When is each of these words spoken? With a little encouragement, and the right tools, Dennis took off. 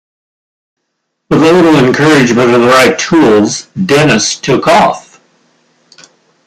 With 1.29 1.43
a 1.43 1.53
little 1.53 1.75
encouragement, 1.75 2.55
and 2.55 2.63
the 2.63 2.67
right 2.69 2.97
tools, 2.97 3.67
Dennis 3.85 4.35
took 4.35 4.67
off. 4.67 5.21